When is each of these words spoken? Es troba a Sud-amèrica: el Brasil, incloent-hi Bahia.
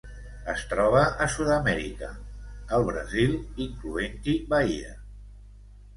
Es 0.53 0.61
troba 0.71 1.01
a 1.25 1.27
Sud-amèrica: 1.33 2.09
el 2.79 2.87
Brasil, 2.89 3.37
incloent-hi 3.67 4.39
Bahia. 4.55 4.95